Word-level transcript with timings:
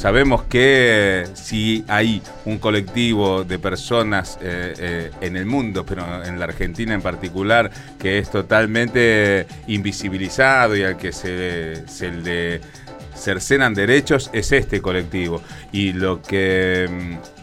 sabemos 0.00 0.44
que 0.44 1.26
si 1.34 1.84
hay 1.86 2.22
un 2.46 2.56
colectivo 2.56 3.44
de 3.44 3.58
personas 3.58 4.38
eh, 4.40 4.72
eh, 4.78 5.10
en 5.20 5.36
el 5.36 5.44
mundo, 5.44 5.84
pero 5.84 6.24
en 6.24 6.38
la 6.38 6.46
Argentina 6.46 6.94
en 6.94 7.02
particular, 7.02 7.70
que 7.98 8.16
es 8.16 8.30
totalmente 8.30 9.46
invisibilizado 9.66 10.74
y 10.74 10.84
al 10.84 10.96
que 10.96 11.12
se, 11.12 11.86
se 11.86 12.10
le 12.12 12.62
cercenan 13.14 13.74
derechos, 13.74 14.30
es 14.32 14.52
este 14.52 14.80
colectivo. 14.80 15.42
Y 15.70 15.92
lo 15.92 16.22
que 16.22 16.88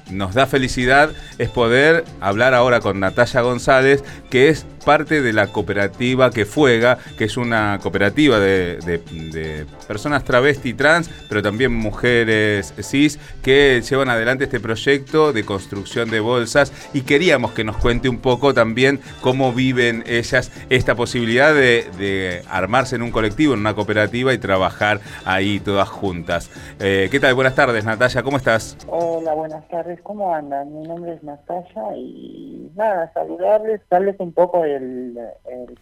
mm, 0.10 0.18
nos 0.18 0.34
da 0.34 0.48
felicidad 0.48 1.12
es 1.38 1.50
poder 1.50 2.06
hablar 2.22 2.56
ahora 2.56 2.80
con 2.80 3.00
Natalia 3.00 3.42
González, 3.42 4.04
que 4.32 4.50
es 4.50 4.66
parte 4.88 5.22
de 5.22 5.34
la 5.34 5.48
cooperativa 5.48 6.32
que 6.32 6.46
Fuega, 6.46 6.98
que 7.18 7.26
es 7.26 7.36
una 7.36 7.78
cooperativa 7.84 8.40
de, 8.40 9.66
personas 9.86 10.24
travesti 10.24 10.74
trans, 10.74 11.10
pero 11.28 11.42
también 11.42 11.74
mujeres 11.74 12.74
cis, 12.82 13.20
que 13.44 13.82
llevan 13.82 14.10
adelante 14.10 14.46
este 14.46 14.62
proyecto 14.62 15.34
de 15.34 15.44
construcción 15.44 16.10
de 16.10 16.22
bolsas 16.22 16.72
y 16.94 17.02
queríamos 17.02 17.52
que 17.52 17.66
nos 17.66 17.76
cuente 17.76 18.08
un 18.08 18.20
poco 18.20 18.54
también 18.54 19.02
cómo 19.20 19.52
viven 19.52 20.06
ellas 20.08 20.54
esta 20.70 20.96
posibilidad 20.96 21.54
de, 21.54 22.44
armarse 22.50 22.96
en 22.96 23.02
un 23.02 23.12
colectivo, 23.12 23.56
en 23.56 23.60
una 23.60 23.74
cooperativa 23.74 24.34
y 24.34 24.38
trabajar 24.38 25.02
ahí 25.26 25.60
todas 25.60 25.90
juntas. 25.90 26.50
Eh, 26.80 27.10
¿Qué 27.12 27.20
tal? 27.20 27.34
Buenas 27.34 27.56
tardes, 27.56 27.84
Natalia, 27.84 28.24
¿cómo 28.24 28.38
estás? 28.38 28.78
Hola, 28.88 29.34
buenas 29.34 29.68
tardes, 29.68 30.00
¿cómo 30.02 30.34
andan? 30.34 30.74
Mi 30.74 30.88
nombre 30.88 31.14
es 31.14 31.24
Natalia 31.24 31.98
y 31.98 32.72
nada, 32.78 33.12
saludarles, 33.14 33.82
darles 33.90 34.16
un 34.20 34.32
poco 34.32 34.62
de 34.62 34.77
el, 34.78 35.18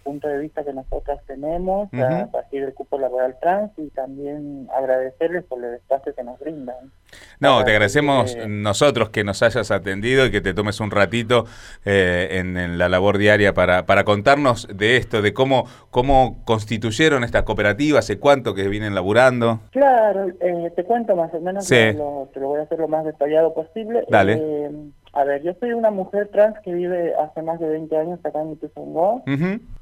punto 0.03 0.27
de 0.27 0.39
vista 0.39 0.63
que 0.63 0.73
nosotras 0.73 1.19
tenemos 1.25 1.89
a 1.93 2.27
partir 2.31 2.63
del 2.63 2.73
cupo 2.73 2.99
laboral 2.99 3.37
trans 3.41 3.71
y 3.77 3.89
también 3.89 4.67
agradecerles 4.75 5.43
por 5.45 5.63
el 5.63 5.75
espacio 5.75 6.13
que 6.13 6.23
nos 6.23 6.39
brindan. 6.39 6.91
No, 7.39 7.63
te 7.63 7.71
agradecemos 7.71 8.35
nosotros 8.47 9.09
que 9.09 9.23
nos 9.23 9.41
hayas 9.41 9.71
atendido 9.71 10.25
y 10.25 10.31
que 10.31 10.41
te 10.41 10.53
tomes 10.53 10.79
un 10.79 10.91
ratito 10.91 11.45
eh, 11.85 12.27
en, 12.31 12.77
la 12.77 12.89
labor 12.89 13.17
diaria 13.17 13.53
para, 13.53 13.85
para 13.85 14.03
contarnos 14.03 14.67
de 14.73 14.97
esto, 14.97 15.21
de 15.21 15.33
cómo, 15.33 15.65
cómo 15.91 16.43
constituyeron 16.45 17.23
estas 17.23 17.43
cooperativas, 17.43 18.05
hace 18.05 18.19
cuánto 18.19 18.53
que 18.53 18.67
vienen 18.67 18.95
laburando. 18.95 19.59
Claro, 19.71 20.27
eh, 20.39 20.71
te 20.75 20.83
cuento 20.83 21.15
más 21.15 21.33
o 21.33 21.39
menos, 21.39 21.67
te 21.67 21.93
lo 21.93 22.27
voy 22.33 22.59
a 22.59 22.63
hacer 22.63 22.79
lo 22.79 22.87
más 22.87 23.05
detallado 23.05 23.53
posible. 23.53 24.05
Dale. 24.09 24.33
Eh, 24.39 24.71
a 25.15 25.23
ver, 25.23 25.43
yo 25.43 25.53
soy 25.61 25.71
una 25.71 25.91
mujer 25.91 26.27
trans 26.27 26.59
que 26.59 26.73
vive 26.73 27.15
hace 27.15 27.41
más 27.41 27.57
de 27.61 27.69
20 27.69 27.97
años 27.97 28.19
acá 28.21 28.41
en 28.41 28.51
Ituzaingó 28.51 29.23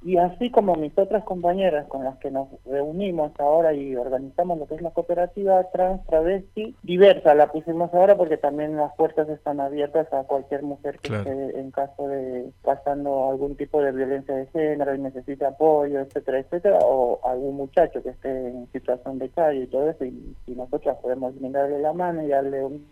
y 0.04 0.18
así 0.18 0.52
como 0.52 0.76
mis 0.76 0.96
otras 0.96 1.24
compañeras 1.24 1.88
con 1.88 2.04
las 2.04 2.18
que 2.20 2.30
nos 2.30 2.50
reunimos 2.66 3.32
ahora 3.40 3.74
y 3.74 3.96
organizamos 3.96 4.60
lo 4.60 4.68
que 4.68 4.76
es 4.76 4.84
la 4.84 4.92
cooperativa 4.92 5.64
trans 5.72 6.06
travesti 6.06 6.76
diversa, 6.84 7.34
la 7.34 7.52
pusimos 7.52 7.92
ahora 7.96 8.16
porque 8.16 8.38
también 8.38 8.78
las 8.78 8.94
puertas 8.96 9.28
están 9.28 9.60
abiertas 9.60 10.12
a 10.14 10.24
cualquier 10.26 10.62
mujer 10.62 11.00
que 11.00 11.16
esté 11.16 11.60
en 11.60 11.72
caso 11.72 12.08
de 12.08 12.52
pasando 12.62 13.32
algún 13.32 13.56
tipo 13.56 13.82
de 13.82 13.92
violencia 13.92 14.36
de 14.36 14.46
género 14.48 14.94
y 14.94 15.00
necesite 15.00 15.48
apoyo, 15.48 16.00
etcétera, 16.00 16.42
etcétera, 16.42 16.78
o 16.84 17.20
algún 17.28 17.56
muchacho 17.56 18.04
que 18.04 18.10
esté 18.10 18.30
en 18.30 18.68
situación 18.72 19.18
de 19.18 19.30
calle 19.30 19.64
y 19.64 19.68
todo 19.68 19.90
eso 19.90 20.06
y, 20.06 20.36
y 20.46 20.52
nosotras 20.52 20.96
podemos 21.02 21.34
brindarle 21.40 21.80
la 21.80 21.94
mano 21.94 22.22
y 22.22 22.28
darle 22.28 22.64
un 22.64 22.86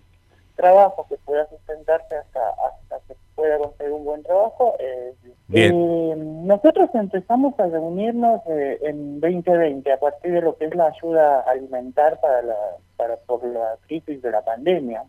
trabajo 0.62 1.08
que 1.10 1.18
pueda 1.26 1.48
sustentarse 1.50 2.16
hasta, 2.16 2.50
hasta 2.50 3.00
que 3.08 3.16
pueda 3.36 3.58
conseguir 3.58 3.94
un 3.94 4.06
buen 4.06 4.22
trabajo. 4.22 4.76
Eh, 4.80 5.14
eh, 5.54 5.74
nosotros 6.16 6.90
empezamos 6.94 7.60
a 7.60 7.66
reunirnos 7.66 8.42
eh, 8.48 8.78
en 8.84 9.20
2020 9.20 9.92
a 9.92 10.00
partir 10.00 10.34
de 10.34 10.42
lo 10.42 10.56
que 10.56 10.66
es 10.66 10.76
la 10.76 10.88
ayuda 10.88 11.42
alimentar 11.42 12.20
para 12.22 12.44
la 12.44 12.56
para 12.96 13.18
por 13.18 13.44
la 13.44 13.78
crisis 13.88 14.22
de 14.22 14.30
la 14.30 14.42
pandemia. 14.44 15.04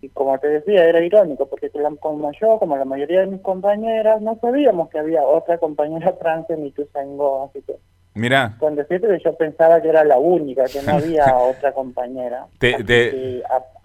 Y 0.00 0.08
como 0.08 0.36
te 0.38 0.48
decía, 0.48 0.84
era 0.84 1.00
irónico, 1.00 1.46
porque 1.46 1.70
como 2.00 2.32
yo, 2.32 2.58
como 2.58 2.76
la 2.76 2.84
mayoría 2.84 3.20
de 3.20 3.28
mis 3.28 3.40
compañeras, 3.42 4.20
no 4.20 4.36
sabíamos 4.40 4.88
que 4.88 4.98
había 4.98 5.22
otra 5.22 5.58
compañera 5.58 6.16
trans 6.18 6.50
en 6.50 6.66
Ituzaingó, 6.66 7.44
así 7.44 7.62
que 7.62 7.76
Mira. 8.14 8.56
Con 8.58 8.74
decirte 8.74 9.06
que 9.06 9.20
yo 9.22 9.36
pensaba 9.36 9.80
que 9.80 9.88
era 9.88 10.02
la 10.02 10.18
única, 10.18 10.64
que 10.64 10.82
no 10.82 10.94
había 10.96 11.36
otra 11.38 11.72
compañera. 11.72 12.46
Te, 12.58 12.82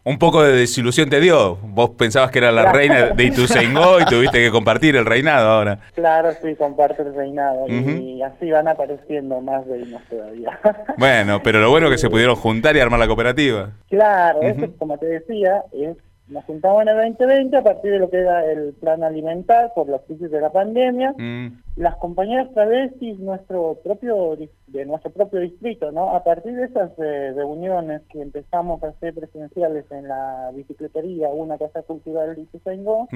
un 0.05 0.19
poco 0.19 0.43
de 0.43 0.53
desilusión 0.53 1.09
te 1.09 1.19
dio. 1.19 1.55
Vos 1.55 1.91
pensabas 1.91 2.31
que 2.31 2.39
era 2.39 2.51
la 2.51 2.71
reina 2.71 3.09
de 3.11 3.23
Ituzaingó 3.23 4.01
y 4.01 4.05
tuviste 4.05 4.39
que 4.39 4.51
compartir 4.51 4.95
el 4.95 5.05
reinado 5.05 5.49
ahora. 5.49 5.79
Claro, 5.95 6.31
sí, 6.41 6.55
comparto 6.55 7.03
el 7.03 7.15
reinado. 7.15 7.67
Y 7.67 8.21
así 8.21 8.51
van 8.51 8.67
apareciendo 8.67 9.39
más 9.41 9.65
reinos 9.67 10.01
todavía. 10.09 10.59
Bueno, 10.97 11.41
pero 11.43 11.59
lo 11.59 11.69
bueno 11.69 11.87
es 11.87 11.93
que 11.93 11.97
se 11.97 12.09
pudieron 12.09 12.35
juntar 12.35 12.75
y 12.75 12.79
armar 12.79 12.99
la 12.99 13.07
cooperativa. 13.07 13.71
Claro, 13.89 14.41
eso, 14.41 14.67
como 14.77 14.97
te 14.97 15.05
decía, 15.05 15.63
es 15.71 15.97
nos 16.28 16.45
juntamos 16.45 16.81
en 16.84 16.88
el 16.88 16.95
2020 16.95 17.57
a 17.57 17.63
partir 17.63 17.91
de 17.91 18.00
lo 18.00 18.09
que 18.09 18.17
era 18.17 18.50
el 18.50 18.73
plan 18.73 19.03
alimentar 19.03 19.73
por 19.75 19.89
la 19.89 20.00
crisis 20.00 20.31
de 20.31 20.39
la 20.39 20.51
pandemia. 20.51 21.13
Mm. 21.17 21.61
Las 21.75 21.95
compañeras 21.97 22.50
travestis 22.53 23.19
nuestro 23.19 23.79
propio, 23.84 24.38
de 24.67 24.85
nuestro 24.85 25.12
propio 25.12 25.41
distrito, 25.41 25.91
¿no? 25.91 26.16
A 26.16 26.23
partir 26.23 26.56
de 26.56 26.66
esas 26.66 26.91
eh, 26.97 27.33
reuniones 27.35 28.03
que 28.09 28.22
empezamos 28.22 28.81
a 28.83 28.89
hacer 28.89 29.13
presenciales 29.13 29.85
en 29.91 30.07
la 30.07 30.51
bicicletería, 30.53 31.29
una 31.29 31.57
casa 31.57 31.81
cultural 31.81 32.35
de 32.35 32.44
Ituzaingó, 32.44 33.07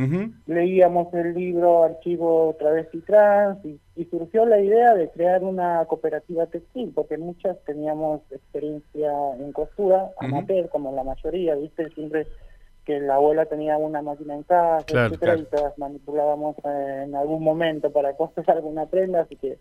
leíamos 0.48 1.14
el 1.14 1.34
libro 1.34 1.84
Archivo 1.84 2.56
Travesti 2.60 3.00
Trans 3.02 3.64
y, 3.64 3.80
surgió 4.12 4.46
la 4.46 4.60
idea 4.60 4.94
de 4.94 5.10
crear 5.10 5.44
una 5.44 5.84
cooperativa 5.86 6.46
textil, 6.46 6.92
porque 6.94 7.18
muchas 7.18 7.58
teníamos 7.66 8.22
experiencia 8.32 9.12
en 9.40 9.52
costura, 9.52 10.12
amateur, 10.20 10.70
como 10.70 10.94
la 10.94 11.04
mayoría, 11.04 11.56
¿viste? 11.56 11.90
Siempre 11.90 12.28
que 12.88 13.02
la 13.02 13.16
abuela 13.16 13.46
tenía 13.46 13.78
una 13.78 14.02
máquina 14.02 14.34
en 14.34 14.44
casa, 14.44 15.08
etcétera, 15.08 15.36
y 15.36 15.44
todas 15.44 15.78
manipulábamos 15.78 16.56
eh, 16.64 17.04
en 17.06 17.16
algún 17.16 17.44
momento 17.44 17.92
para 17.92 18.14
coser 18.14 18.46
alguna 18.50 18.86
prenda, 18.86 19.24
así 19.24 19.36
que 19.36 19.58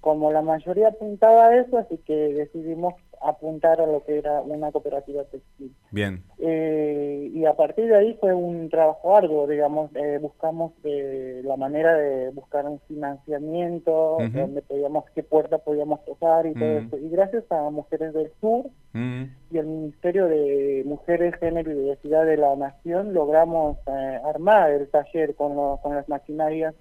como 0.00 0.32
la 0.32 0.40
mayoría 0.40 0.88
apuntaba 0.88 1.48
a 1.48 1.56
eso, 1.60 1.76
así 1.76 1.98
que 1.98 2.14
decidimos 2.14 2.94
apuntar 3.24 3.80
a 3.80 3.86
lo 3.86 4.04
que 4.04 4.18
era 4.18 4.40
una 4.40 4.70
cooperativa 4.70 5.24
textil. 5.24 5.74
Bien. 5.90 6.22
Eh, 6.38 7.30
y 7.32 7.44
a 7.44 7.54
partir 7.54 7.86
de 7.86 7.96
ahí 7.96 8.16
fue 8.20 8.34
un 8.34 8.68
trabajo 8.68 9.16
arduo, 9.16 9.46
digamos, 9.46 9.90
eh, 9.94 10.18
buscamos 10.20 10.72
la 10.82 11.56
manera 11.56 11.94
de 11.96 12.30
buscar 12.30 12.66
un 12.66 12.80
financiamiento, 12.88 14.18
donde 14.32 14.62
podíamos, 14.62 15.04
qué 15.14 15.22
puerta 15.22 15.58
podíamos 15.58 16.04
tocar 16.04 16.46
y 16.46 16.54
todo 16.54 16.78
eso. 16.78 16.96
Y 16.98 17.08
gracias 17.08 17.44
a 17.50 17.70
Mujeres 17.70 18.12
del 18.12 18.30
Sur 18.40 18.66
y 18.94 19.58
el 19.58 19.66
Ministerio 19.66 20.26
de 20.26 20.82
Mujeres, 20.86 21.34
Género 21.40 21.70
y 21.70 21.74
Diversidad 21.74 22.24
de 22.24 22.36
la 22.36 22.54
Nación 22.56 23.14
logramos 23.14 23.76
eh, 23.86 24.20
armar 24.24 24.70
el 24.70 24.88
taller 24.88 25.34
con, 25.34 25.76
con 25.78 25.94
las 25.94 26.08
maquinarias 26.08 26.74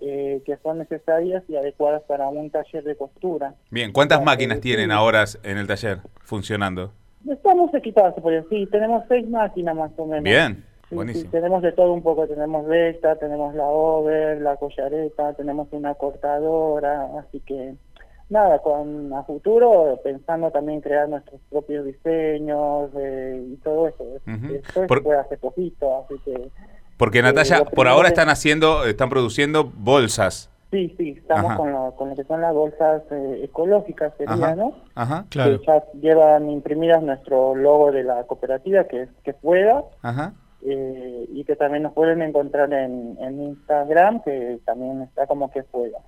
eh, 0.00 0.42
que 0.46 0.56
son 0.58 0.78
necesarias 0.78 1.42
y 1.48 1.56
adecuadas 1.56 2.02
para 2.02 2.28
un 2.28 2.50
taller 2.50 2.84
de 2.84 2.96
costura. 2.96 3.54
Bien, 3.70 3.92
¿cuántas 3.92 4.22
máquinas 4.22 4.60
tienen 4.60 4.92
ahora 4.92 5.24
en 5.42 5.58
el 5.58 5.66
taller 5.66 5.98
funcionando? 6.22 6.92
Estamos 7.28 7.74
equipados, 7.74 8.14
por 8.22 8.32
sí, 8.48 8.66
tenemos 8.70 9.04
seis 9.08 9.28
máquinas 9.28 9.74
más 9.74 9.90
o 9.96 10.06
menos. 10.06 10.22
Bien, 10.24 10.64
buenísimo. 10.90 11.30
tenemos 11.30 11.62
de 11.62 11.72
todo 11.72 11.92
un 11.92 12.02
poco, 12.02 12.26
tenemos 12.28 12.66
Vesta, 12.66 13.16
tenemos 13.16 13.54
la 13.54 13.64
Over, 13.64 14.40
la 14.40 14.56
collareta, 14.56 15.34
tenemos 15.34 15.68
una 15.72 15.94
cortadora, 15.94 17.08
así 17.18 17.40
que 17.40 17.74
nada, 18.30 18.58
con 18.60 19.12
a 19.12 19.24
futuro 19.24 19.98
pensando 20.04 20.50
también 20.50 20.80
crear 20.80 21.08
nuestros 21.08 21.40
propios 21.50 21.84
diseños 21.86 22.90
eh, 22.96 23.42
y 23.52 23.56
todo 23.56 23.88
eso. 23.88 24.04
Eso 24.26 24.86
fue 24.86 25.16
hace 25.16 25.36
poquito, 25.38 26.04
así 26.04 26.14
que 26.24 26.50
porque 26.98 27.22
Natalia, 27.22 27.64
por 27.64 27.88
ahora 27.88 28.08
están 28.08 28.28
haciendo, 28.28 28.84
están 28.84 29.08
produciendo 29.08 29.64
bolsas. 29.64 30.50
Sí, 30.70 30.94
sí, 30.98 31.16
estamos 31.16 31.54
con 31.54 31.72
lo, 31.72 31.94
con 31.96 32.10
lo, 32.10 32.16
que 32.16 32.24
son 32.24 32.42
las 32.42 32.52
bolsas 32.52 33.02
eh, 33.10 33.40
ecológicas, 33.44 34.12
sería, 34.18 34.54
¿no? 34.54 34.74
Ajá, 34.94 35.24
claro. 35.30 35.58
Que 35.60 35.66
ya 35.66 35.82
llevan 35.98 36.50
imprimidas 36.50 37.02
nuestro 37.02 37.54
logo 37.54 37.90
de 37.90 38.02
la 38.02 38.24
cooperativa, 38.24 38.84
que 38.84 39.04
es 39.04 39.08
que 39.24 39.32
pueda. 39.32 39.84
Ajá. 40.02 40.34
Eh, 40.60 41.26
y 41.32 41.44
que 41.44 41.56
también 41.56 41.84
nos 41.84 41.94
pueden 41.94 42.20
encontrar 42.20 42.70
en, 42.74 43.16
en 43.18 43.42
Instagram, 43.42 44.22
que 44.22 44.58
también 44.66 45.02
está 45.02 45.26
como 45.26 45.50
que 45.50 45.62
fuega 45.62 45.98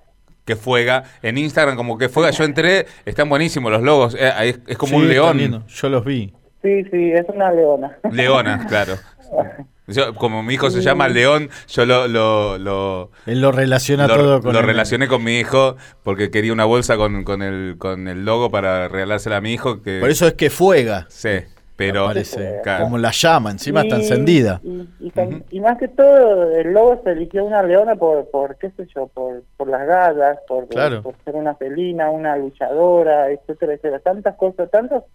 que 0.45 0.55
fuega. 0.55 1.03
En 1.21 1.37
Instagram 1.37 1.77
como 1.77 1.97
que 1.97 2.09
fuega. 2.09 2.31
Yo 2.31 2.43
entré, 2.43 2.85
están 3.05 3.29
buenísimos 3.29 3.71
los 3.71 3.81
logos. 3.81 4.17
Eh, 4.19 4.59
es, 4.67 4.77
como 4.77 4.97
un 4.97 5.07
león. 5.07 5.63
Yo 5.67 5.89
los 5.89 6.03
vi. 6.03 6.33
Sí, 6.61 6.83
sí, 6.91 7.11
es 7.11 7.25
una 7.29 7.51
leona. 7.51 7.97
Leona, 8.11 8.65
claro. 8.67 8.95
como 10.15 10.43
mi 10.43 10.53
hijo 10.53 10.69
se 10.69 10.81
llama 10.81 11.07
León, 11.07 11.49
yo 11.67 11.85
lo, 11.85 12.07
lo, 12.07 12.57
lo 12.57 13.11
Él 13.25 13.41
lo 13.41 13.51
relaciona 13.51 14.07
todo 14.07 14.41
con 14.41 14.53
Lo 14.53 14.61
relacioné 14.61 15.07
con 15.07 15.23
mi 15.23 15.39
hijo 15.39 15.75
porque 16.03 16.31
quería 16.31 16.53
una 16.53 16.65
bolsa 16.65 16.97
con, 16.97 17.23
con, 17.23 17.41
el, 17.41 17.75
con 17.77 18.07
el 18.07 18.25
logo 18.25 18.51
para 18.51 18.87
regalársela 18.87 19.37
a 19.37 19.41
mi 19.41 19.53
hijo. 19.53 19.81
Que... 19.81 19.99
Por 19.99 20.09
eso 20.09 20.27
es 20.27 20.33
que 20.33 20.49
fuega. 20.49 21.05
Sí. 21.09 21.39
Pero 21.81 22.11
como 22.79 22.99
la 22.99 23.09
llama, 23.11 23.49
encima 23.49 23.81
está 23.81 23.95
encendida. 23.95 24.61
Y, 25.49 25.59
más 25.59 25.79
que 25.79 25.87
todo, 25.87 26.55
el 26.55 26.73
logo 26.73 27.01
se 27.03 27.11
eligió 27.11 27.43
una 27.43 27.63
leona 27.63 27.95
por, 27.95 28.29
por 28.29 28.57
qué 28.57 28.69
sé 28.77 28.87
yo, 28.93 29.07
por, 29.07 29.41
por 29.57 29.67
las 29.67 29.87
galas, 29.87 30.37
por, 30.47 30.67
por 30.67 31.15
ser 31.25 31.35
una 31.35 31.55
felina, 31.55 32.11
una 32.11 32.37
luchadora, 32.37 33.31
etcétera, 33.31 33.73
etcétera. 33.73 33.99
Tantas 33.99 34.35
cosas, 34.35 34.69
tantos 34.69 35.05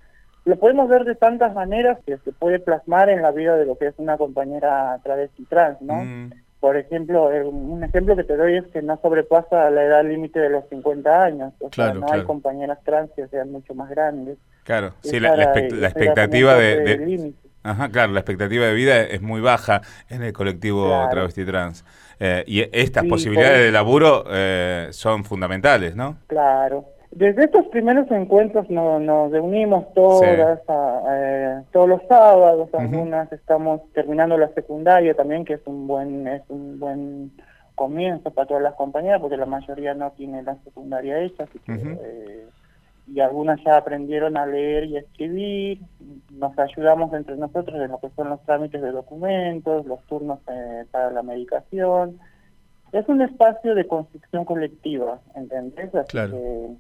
lo 0.46 0.56
podemos 0.56 0.88
ver 0.88 1.04
de 1.04 1.16
tantas 1.16 1.52
maneras 1.54 1.98
que 2.06 2.18
se 2.18 2.30
puede 2.30 2.60
plasmar 2.60 3.10
en 3.10 3.20
la 3.20 3.32
vida 3.32 3.56
de 3.56 3.66
lo 3.66 3.76
que 3.76 3.88
es 3.88 3.94
una 3.98 4.16
compañera 4.16 4.98
travesti 5.02 5.44
trans, 5.44 5.82
¿no? 5.82 6.04
Mm. 6.04 6.30
Por 6.60 6.76
ejemplo, 6.76 7.28
un 7.48 7.82
ejemplo 7.82 8.14
que 8.16 8.22
te 8.22 8.36
doy 8.36 8.56
es 8.56 8.64
que 8.68 8.80
no 8.80 8.96
sobrepasa 9.02 9.68
la 9.70 9.84
edad 9.84 10.04
límite 10.04 10.38
de 10.38 10.50
los 10.50 10.64
50 10.68 11.24
años. 11.24 11.52
O 11.60 11.70
sea, 11.72 11.92
no 11.92 12.06
hay 12.10 12.22
compañeras 12.22 12.78
trans 12.84 13.10
que 13.14 13.26
sean 13.26 13.50
mucho 13.50 13.74
más 13.74 13.90
grandes. 13.90 14.38
Claro, 14.62 14.92
sí, 15.02 15.18
la, 15.18 15.34
expectativa 15.52 16.54
de, 16.54 17.34
Ajá, 17.64 17.88
claro, 17.88 18.12
la 18.12 18.20
expectativa 18.20 18.66
de 18.66 18.74
vida 18.74 19.02
es 19.02 19.20
muy 19.20 19.40
baja 19.40 19.82
en 20.08 20.22
el 20.22 20.32
colectivo 20.32 21.08
travesti 21.10 21.44
trans. 21.44 21.84
Eh, 22.20 22.44
y 22.46 22.60
estas 22.72 23.04
posibilidades 23.04 23.64
de 23.64 23.72
laburo 23.72 24.24
eh, 24.30 24.88
son 24.92 25.24
fundamentales, 25.24 25.96
¿no? 25.96 26.18
Claro. 26.28 26.95
Desde 27.16 27.44
estos 27.44 27.66
primeros 27.68 28.10
encuentros 28.10 28.68
nos 28.68 29.32
reunimos 29.32 29.90
todas, 29.94 30.60
todos 31.72 31.88
los 31.88 32.02
sábados, 32.08 32.68
algunas 32.74 33.32
estamos 33.32 33.80
terminando 33.94 34.36
la 34.36 34.48
secundaria 34.48 35.14
también, 35.14 35.46
que 35.46 35.54
es 35.54 35.62
un 35.64 35.86
buen 35.86 36.26
es 36.28 36.42
un 36.50 36.78
buen 36.78 37.32
comienzo 37.74 38.30
para 38.32 38.46
todas 38.46 38.62
las 38.62 38.74
compañeras, 38.74 39.22
porque 39.22 39.38
la 39.38 39.46
mayoría 39.46 39.94
no 39.94 40.10
tiene 40.10 40.42
la 40.42 40.56
secundaria 40.56 41.20
hecha, 41.20 41.44
así 41.44 41.58
que, 41.60 41.72
eh, 41.72 42.48
y 43.06 43.20
algunas 43.20 43.64
ya 43.64 43.78
aprendieron 43.78 44.36
a 44.36 44.44
leer 44.44 44.84
y 44.84 44.98
escribir, 44.98 45.80
nos 46.32 46.58
ayudamos 46.58 47.14
entre 47.14 47.36
nosotros 47.36 47.80
en 47.80 47.92
lo 47.92 47.98
que 47.98 48.10
son 48.10 48.28
los 48.28 48.42
trámites 48.42 48.82
de 48.82 48.92
documentos, 48.92 49.86
los 49.86 50.02
turnos 50.02 50.40
eh, 50.52 50.84
para 50.90 51.10
la 51.10 51.22
medicación. 51.22 52.18
Es 52.92 53.08
un 53.08 53.22
espacio 53.22 53.74
de 53.74 53.86
construcción 53.86 54.44
colectiva, 54.44 55.18
¿entendés? 55.34 55.90
claro. 56.08 56.76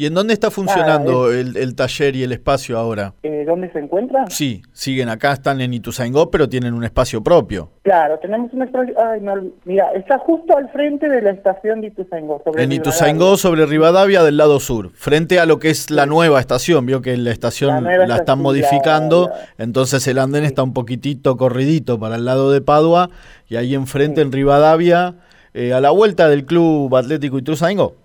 ¿Y 0.00 0.06
en 0.06 0.14
dónde 0.14 0.32
está 0.32 0.52
funcionando 0.52 1.32
el, 1.32 1.74
taller 1.74 2.14
y 2.14 2.22
el 2.22 2.30
espacio 2.30 2.78
ahora? 2.78 3.14
Eh, 3.24 3.42
¿Dónde 3.44 3.68
se 3.72 3.80
encuentra? 3.80 4.26
Sí, 4.28 4.62
siguen 4.72 5.08
acá, 5.08 5.32
están 5.32 5.60
en 5.60 5.74
Ituzaingó, 5.74 6.30
pero 6.30 6.48
tienen 6.48 6.72
un 6.72 6.84
espacio 6.84 7.20
propio. 7.20 7.72
Claro, 7.82 8.16
tenemos 8.20 8.52
un 8.52 8.62
espacio... 8.62 8.94
Ay, 8.96 9.20
mira, 9.64 9.90
está 9.94 10.18
justo 10.18 10.56
al 10.56 10.70
frente 10.70 11.08
de 11.08 11.20
la 11.20 11.32
estación 11.32 11.80
de 11.80 11.88
Ituzaingó. 11.88 12.40
Sobre 12.44 12.62
en 12.62 12.70
Ituzaingó, 12.70 13.36
sobre 13.36 13.66
Rivadavia, 13.66 14.22
del 14.22 14.36
lado 14.36 14.60
sur, 14.60 14.90
frente 14.94 15.40
a 15.40 15.46
lo 15.46 15.58
que 15.58 15.70
es 15.70 15.90
la 15.90 16.06
nueva 16.06 16.38
estación. 16.38 16.86
Vio 16.86 17.02
que 17.02 17.16
la 17.16 17.32
estación 17.32 17.82
la, 17.82 18.18
están 18.18 18.40
modificando, 18.40 19.32
entonces 19.58 20.06
el 20.06 20.18
andén 20.18 20.44
está 20.44 20.62
un 20.62 20.74
poquitito 20.74 21.36
corridito 21.36 21.98
para 21.98 22.14
el 22.14 22.24
lado 22.24 22.52
de 22.52 22.60
Padua, 22.60 23.10
y 23.48 23.56
ahí 23.56 23.74
enfrente, 23.74 24.20
en 24.20 24.30
Rivadavia, 24.30 25.16
eh, 25.54 25.72
a 25.72 25.80
la 25.80 25.90
vuelta 25.90 26.28
del 26.28 26.44
Club 26.44 26.94
Atlético 26.94 27.36
Ituzaingó. 27.36 27.96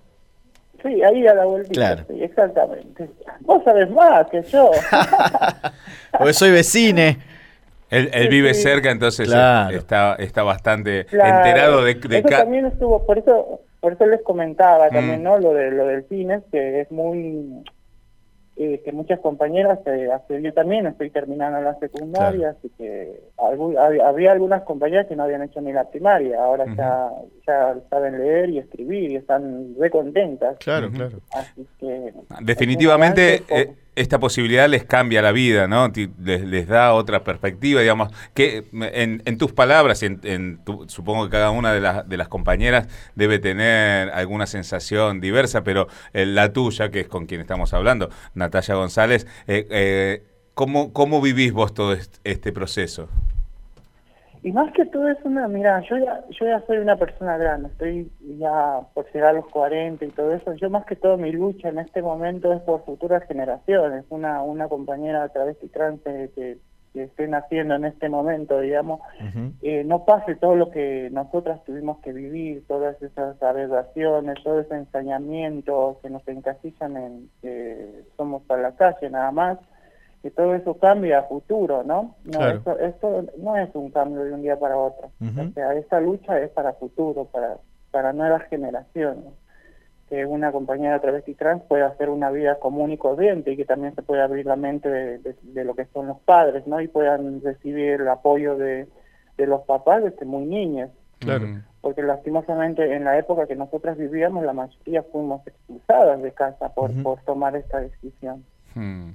Sí, 0.83 1.01
ahí 1.01 1.25
a 1.25 1.33
la 1.33 1.45
vueltita. 1.45 1.73
Claro. 1.73 2.05
Sí, 2.09 2.21
exactamente. 2.21 3.09
Vos 3.41 3.63
sabés 3.63 3.89
más 3.89 4.27
que 4.29 4.43
yo. 4.43 4.71
Porque 6.17 6.33
soy 6.33 6.51
vecine. 6.51 7.19
Él, 7.89 8.27
vive 8.27 8.55
cerca, 8.55 8.89
entonces 8.89 9.29
está, 9.71 10.15
está 10.17 10.41
bastante 10.41 11.01
enterado 11.11 11.83
de, 11.83 11.93
de 11.93 12.17
eso 12.17 12.27
también 12.27 12.65
estuvo, 12.65 13.05
por 13.05 13.19
eso, 13.19 13.61
por 13.79 13.93
eso 13.93 14.07
les 14.07 14.23
comentaba 14.23 14.89
también, 14.89 15.21
mm. 15.21 15.23
¿no? 15.23 15.37
Lo 15.37 15.53
de 15.53 15.69
lo 15.69 15.85
del 15.85 16.03
cine, 16.09 16.41
que 16.51 16.81
es 16.81 16.91
muy 16.91 17.63
eh, 18.55 18.81
que 18.85 18.91
muchas 18.91 19.19
compañeras, 19.19 19.79
eh, 19.87 20.09
yo 20.41 20.53
también 20.53 20.85
estoy 20.85 21.09
terminando 21.09 21.59
la 21.61 21.77
secundaria, 21.79 22.51
así 22.51 22.69
que 22.77 23.19
había 23.37 24.31
algunas 24.31 24.61
compañeras 24.63 25.07
que 25.07 25.15
no 25.15 25.23
habían 25.23 25.41
hecho 25.43 25.59
ni 25.59 25.73
la 25.73 25.89
primaria, 25.89 26.43
ahora 26.43 26.65
ya, 26.75 27.09
ya 27.47 27.75
saben 27.89 28.19
leer 28.19 28.51
y 28.51 28.59
escribir 28.59 29.11
y 29.11 29.15
están 29.15 29.75
re 29.79 29.89
contentas. 29.89 30.57
Claro, 30.59 30.91
claro. 30.91 31.19
Así 31.31 31.65
que, 31.79 32.13
Definitivamente 32.41 33.43
esta 33.95 34.19
posibilidad 34.19 34.67
les 34.67 34.83
cambia 34.85 35.21
la 35.21 35.31
vida, 35.31 35.67
¿no? 35.67 35.91
Les, 36.19 36.67
da 36.67 36.93
otra 36.93 37.23
perspectiva, 37.23 37.81
digamos. 37.81 38.09
que 38.33 38.65
En, 38.71 39.37
tus 39.37 39.51
palabras, 39.51 40.03
en, 40.03 40.19
en 40.23 40.59
supongo 40.87 41.25
que 41.25 41.31
cada 41.31 41.51
una 41.51 41.73
de, 41.73 41.81
las 41.81 42.07
de 42.07 42.17
las 42.17 42.27
compañeras 42.27 42.87
debe 43.15 43.39
tener 43.39 44.09
alguna 44.11 44.47
sensación 44.47 45.21
diversa, 45.21 45.63
pero 45.63 45.87
eh, 46.13 46.25
la 46.25 46.53
tuya, 46.53 46.89
que 46.89 47.01
es 47.01 47.07
con 47.07 47.25
quien 47.25 47.41
estamos 47.41 47.73
hablando, 47.73 48.09
Natalia 48.33 48.75
González, 48.75 49.27
eh, 49.47 49.67
eh, 49.69 50.23
¿cómo, 50.53 50.93
¿cómo 50.93 51.21
vivís 51.21 51.53
vos 51.53 51.73
todo 51.73 51.95
este 52.23 52.51
proceso? 52.51 53.09
Y 54.43 54.51
más 54.51 54.73
que 54.73 54.85
todo 54.85 55.07
es 55.07 55.17
una, 55.23 55.47
mira, 55.47 55.79
yo 55.89 55.97
ya, 55.97 56.21
yo 56.29 56.45
ya 56.45 56.61
soy 56.67 56.77
una 56.77 56.97
persona 56.97 57.37
grande, 57.37 57.69
estoy 57.69 58.11
ya 58.37 58.81
por 58.93 59.05
llegar 59.13 59.29
a 59.29 59.33
los 59.33 59.47
40 59.47 60.03
y 60.03 60.09
todo 60.09 60.33
eso, 60.33 60.53
yo 60.55 60.69
más 60.69 60.85
que 60.85 60.97
todo 60.97 61.17
mi 61.17 61.31
lucha 61.31 61.69
en 61.69 61.79
este 61.79 62.01
momento 62.01 62.51
es 62.51 62.61
por 62.63 62.83
futuras 62.83 63.23
generaciones, 63.25 64.03
una, 64.09 64.41
una 64.41 64.67
compañera 64.67 65.29
de 65.29 65.53
trans 65.69 66.01
que, 66.01 66.59
que 66.93 67.03
esté 67.03 67.27
naciendo 67.27 67.75
en 67.75 67.85
este 67.85 68.07
momento, 68.07 68.59
digamos, 68.59 68.99
eh, 69.61 69.83
no 69.85 70.05
pase 70.05 70.35
todo 70.35 70.55
lo 70.55 70.69
que 70.69 71.09
nosotras 71.11 71.63
tuvimos 71.63 71.99
que 71.99 72.13
vivir, 72.13 72.65
todas 72.67 73.01
esas 73.01 73.41
aberraciones, 73.41 74.35
todo 74.43 74.59
ese 74.59 74.75
ensañamiento 74.75 75.99
que 76.01 76.09
nos 76.09 76.27
encasillan 76.27 76.97
en 76.97 77.29
que 77.41 78.03
somos 78.15 78.43
para 78.43 78.61
la 78.61 78.75
calle 78.75 79.09
nada 79.09 79.31
más, 79.31 79.57
que 80.23 80.31
todo 80.31 80.55
eso 80.55 80.75
cambie 80.75 81.13
a 81.13 81.23
futuro, 81.23 81.83
¿no? 81.83 82.15
No, 82.23 82.47
esto, 82.47 83.25
no 83.37 83.57
es 83.57 83.69
un 83.75 83.91
cambio 83.91 84.23
de 84.23 84.31
un 84.31 84.41
día 84.41 84.57
para 84.57 84.77
otro. 84.77 85.11
O 85.19 85.51
sea, 85.53 85.73
esta 85.73 85.99
lucha 85.99 86.39
es 86.39 86.49
para 86.49 86.71
futuro, 86.73 87.25
para, 87.25 87.57
para 87.91 88.13
nuevas 88.13 88.43
generaciones. 88.49 89.25
Que 90.07 90.25
una 90.25 90.53
compañera 90.53 91.01
travesti 91.01 91.35
trans 91.35 91.63
pueda 91.63 91.87
hacer 91.87 92.09
una 92.09 92.31
vida 92.31 92.57
común 92.57 92.93
y 92.93 92.97
corriente 92.97 93.51
y 93.51 93.57
que 93.57 93.65
también 93.65 93.95
se 93.95 94.01
pueda 94.01 94.23
abrir 94.23 94.45
la 94.45 94.55
mente 94.55 94.87
de, 94.89 95.63
lo 95.65 95.75
que 95.75 95.87
son 95.87 96.07
los 96.07 96.21
padres, 96.21 96.65
¿no? 96.67 96.79
Y 96.79 96.87
puedan 96.87 97.41
recibir 97.41 97.99
el 97.99 98.07
apoyo 98.07 98.55
de, 98.55 98.87
los 99.37 99.63
papás 99.63 100.05
desde 100.05 100.25
muy 100.25 100.45
niños. 100.45 100.89
Claro. 101.19 101.47
Porque 101.81 102.01
lastimosamente 102.01 102.95
en 102.95 103.03
la 103.03 103.17
época 103.17 103.45
que 103.45 103.57
nosotras 103.57 103.97
vivíamos, 103.97 104.45
la 104.45 104.53
mayoría 104.53 105.03
fuimos 105.03 105.45
expulsadas 105.45 106.21
de 106.21 106.31
casa 106.31 106.69
por, 106.73 106.91
por 107.03 107.19
tomar 107.23 107.57
esta 107.57 107.81
decisión. 107.81 108.45
Hmm. 108.73 109.11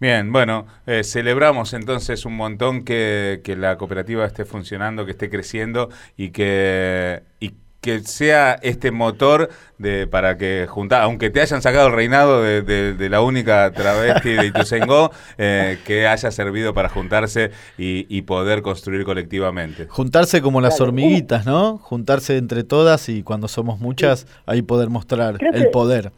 Bien, 0.00 0.32
bueno, 0.32 0.66
eh, 0.86 1.04
celebramos 1.04 1.72
entonces 1.72 2.26
un 2.26 2.36
montón 2.36 2.84
que, 2.84 3.40
que, 3.44 3.56
la 3.56 3.78
cooperativa 3.78 4.26
esté 4.26 4.44
funcionando, 4.44 5.04
que 5.04 5.12
esté 5.12 5.30
creciendo 5.30 5.88
y 6.16 6.30
que, 6.30 7.22
y 7.38 7.54
que 7.84 8.00
sea 8.00 8.58
este 8.62 8.90
motor 8.90 9.50
de 9.76 10.06
para 10.06 10.38
que 10.38 10.66
juntar, 10.66 11.02
aunque 11.02 11.28
te 11.28 11.42
hayan 11.42 11.60
sacado 11.60 11.88
el 11.88 11.92
reinado 11.92 12.42
de, 12.42 12.62
de, 12.62 13.08
la 13.10 13.20
única 13.20 13.70
travesti 13.72 14.30
de 14.30 14.46
Ituzaingó, 14.46 15.10
eh, 15.38 15.78
que 15.84 16.06
haya 16.06 16.30
servido 16.30 16.72
para 16.72 16.88
juntarse 16.88 17.50
y, 17.76 18.06
y, 18.08 18.22
poder 18.22 18.62
construir 18.62 19.04
colectivamente. 19.04 19.86
Juntarse 19.88 20.40
como 20.40 20.62
las 20.62 20.80
hormiguitas, 20.80 21.44
¿no? 21.44 21.76
Juntarse 21.76 22.38
entre 22.38 22.64
todas 22.64 23.10
y 23.10 23.22
cuando 23.22 23.48
somos 23.48 23.78
muchas, 23.78 24.26
ahí 24.46 24.62
poder 24.62 24.88
mostrar 24.88 25.36
el 25.52 25.68
poder. 25.68 26.10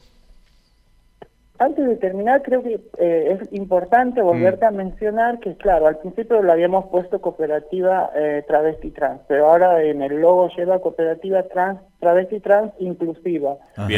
Antes 1.58 1.86
de 1.86 1.96
terminar, 1.96 2.42
creo 2.42 2.62
que 2.62 2.80
eh, 2.98 3.38
es 3.40 3.52
importante 3.52 4.20
volverte 4.20 4.64
mm. 4.64 4.68
a 4.68 4.70
mencionar 4.70 5.40
que, 5.40 5.56
claro, 5.56 5.86
al 5.86 5.98
principio 5.98 6.42
lo 6.42 6.52
habíamos 6.52 6.86
puesto 6.86 7.20
cooperativa 7.20 8.10
eh, 8.14 8.44
travesti 8.46 8.90
trans, 8.90 9.22
pero 9.26 9.48
ahora 9.48 9.82
en 9.82 10.02
el 10.02 10.20
logo 10.20 10.48
lleva 10.56 10.80
cooperativa 10.80 11.42
trans, 11.44 11.80
travesti 11.98 12.40
trans 12.40 12.72
inclusiva. 12.78 13.56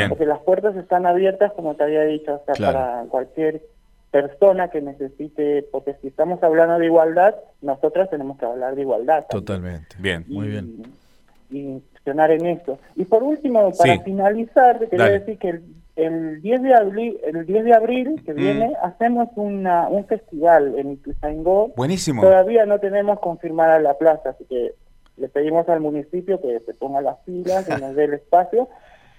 Porque 0.08 0.26
las 0.26 0.38
puertas 0.40 0.76
están 0.76 1.06
abiertas, 1.06 1.52
como 1.52 1.74
te 1.74 1.84
había 1.84 2.02
dicho, 2.02 2.40
para 2.58 3.04
cualquier 3.08 3.62
persona 4.10 4.68
que 4.68 4.80
necesite, 4.80 5.64
porque 5.70 5.94
si 6.00 6.08
estamos 6.08 6.42
hablando 6.42 6.78
de 6.78 6.86
igualdad, 6.86 7.34
nosotras 7.60 8.08
tenemos 8.10 8.38
que 8.38 8.46
hablar 8.46 8.74
de 8.74 8.82
igualdad. 8.82 9.26
Totalmente. 9.28 9.96
Bien, 9.98 10.24
muy 10.28 10.48
bien. 10.48 10.82
Y, 11.50 11.82
funcionar 11.92 12.30
en 12.30 12.46
eso. 12.46 12.78
Y 12.96 13.04
por 13.04 13.22
último, 13.22 13.70
para 13.72 14.00
finalizar, 14.00 14.78
te 14.78 14.88
quería 14.88 15.10
decir 15.10 15.38
que 15.38 15.50
el 15.50 15.62
el 15.98 16.40
10 16.40 16.62
de 16.62 16.74
abril, 16.74 17.18
el 17.24 17.44
10 17.44 17.64
de 17.64 17.74
abril 17.74 18.22
que 18.24 18.32
mm. 18.32 18.36
viene 18.36 18.72
hacemos 18.82 19.28
una, 19.34 19.88
un 19.88 20.06
festival 20.06 20.78
en 20.78 20.92
Ituzaingó. 20.92 21.72
Buenísimo. 21.76 22.22
Todavía 22.22 22.64
no 22.66 22.78
tenemos 22.78 23.18
confirmada 23.18 23.80
la 23.80 23.98
plaza, 23.98 24.30
así 24.30 24.44
que 24.44 24.74
le 25.16 25.28
pedimos 25.28 25.68
al 25.68 25.80
municipio 25.80 26.40
que 26.40 26.60
se 26.60 26.74
ponga 26.74 27.00
las 27.00 27.18
pilas 27.18 27.68
y 27.68 27.80
nos 27.80 27.96
dé 27.96 28.04
el 28.04 28.14
espacio 28.14 28.68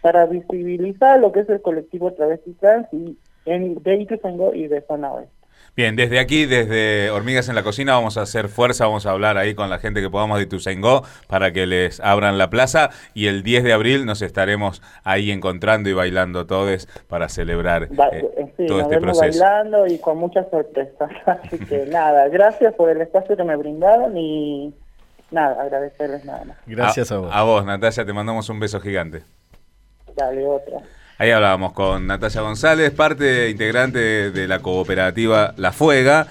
para 0.01 0.25
visibilizar 0.25 1.19
lo 1.19 1.33
que 1.33 1.41
es 1.41 1.49
el 1.49 1.61
colectivo 1.61 2.13
Travesti 2.13 2.53
Trans 2.53 2.87
y 2.93 3.17
en, 3.45 3.75
de 3.83 3.95
Ituzaingó 3.97 4.53
y 4.53 4.67
de 4.67 4.81
Zona 4.81 5.11
Oeste. 5.11 5.38
Bien, 5.75 5.95
desde 5.95 6.19
aquí, 6.19 6.45
desde 6.45 7.09
Hormigas 7.11 7.47
en 7.49 7.55
la 7.55 7.63
Cocina, 7.63 7.93
vamos 7.93 8.17
a 8.17 8.21
hacer 8.21 8.49
fuerza, 8.49 8.85
vamos 8.85 9.05
a 9.05 9.11
hablar 9.11 9.37
ahí 9.37 9.55
con 9.55 9.69
la 9.69 9.79
gente 9.79 10.01
que 10.01 10.09
podamos 10.09 10.37
de 10.37 10.43
Ituzaingó 10.43 11.03
para 11.27 11.51
que 11.51 11.65
les 11.65 11.99
abran 11.99 12.37
la 12.37 12.49
plaza 12.49 12.89
y 13.13 13.27
el 13.27 13.43
10 13.43 13.63
de 13.63 13.73
abril 13.73 14.05
nos 14.05 14.21
estaremos 14.21 14.81
ahí 15.03 15.31
encontrando 15.31 15.89
y 15.89 15.93
bailando 15.93 16.45
todos 16.45 16.87
para 17.07 17.29
celebrar 17.29 17.83
eh, 17.83 18.53
eh, 18.57 18.67
todo 18.67 18.81
este 18.81 18.99
proceso. 18.99 19.39
bailando 19.39 19.87
y 19.87 19.99
con 19.99 20.17
muchas 20.17 20.49
sorpresas. 20.49 21.09
Así 21.25 21.57
que 21.59 21.85
nada, 21.89 22.27
gracias 22.27 22.73
por 22.73 22.89
el 22.89 23.01
espacio 23.01 23.37
que 23.37 23.43
me 23.43 23.55
brindaron 23.55 24.17
y 24.17 24.73
nada, 25.31 25.61
agradecerles 25.61 26.25
nada 26.25 26.45
más. 26.45 26.57
Gracias 26.65 27.11
a, 27.11 27.17
vos. 27.19 27.29
A 27.33 27.43
vos, 27.43 27.65
Natalia, 27.65 28.05
te 28.05 28.13
mandamos 28.13 28.49
un 28.49 28.59
beso 28.59 28.79
gigante. 28.79 29.23
Dale, 30.15 30.45
otra. 30.45 30.79
Ahí 31.21 31.31
hablábamos 31.31 31.73
con 31.73 32.07
Natalia 32.07 32.39
González, 32.39 32.91
parte 32.91 33.49
integrante 33.49 34.31
de 34.31 34.47
la 34.47 34.59
cooperativa 34.59 35.53
La 35.57 35.73
Fuega. 35.73 36.27